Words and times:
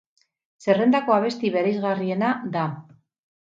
Zerrendako 0.65 1.17
abesti 1.17 1.53
bereizgarriena 1.57 2.35
da. 2.59 2.67